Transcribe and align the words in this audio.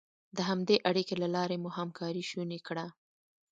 د 0.37 0.37
همدې 0.49 0.75
اړیکې 0.89 1.15
له 1.21 1.27
لارې 1.35 1.57
مو 1.63 1.69
همکاري 1.77 2.23
شونې 2.29 2.59
کړه. 2.67 2.85